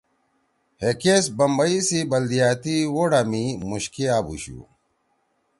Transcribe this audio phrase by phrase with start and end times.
[0.81, 4.59] ہے کیس بمبئ سی بلدیاتی ووٹا می مُوشکے آبُوشُو